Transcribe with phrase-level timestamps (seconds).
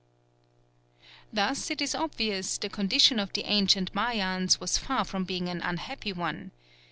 [1.31, 5.61] Thus it is obvious the condition of the ancient Mayans was far from being an
[5.61, 6.49] unhappy one.